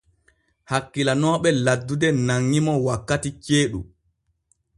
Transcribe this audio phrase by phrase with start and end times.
[0.71, 3.79] Hakkilanooɓe laddude nanŋi mo wakkati ceeɗu.